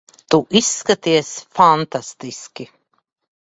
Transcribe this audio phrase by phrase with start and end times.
[0.33, 1.29] Tu izskaties
[1.59, 2.67] fantastiski.